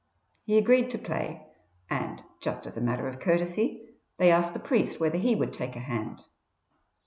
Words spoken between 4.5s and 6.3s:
the priest whether he would take a hand.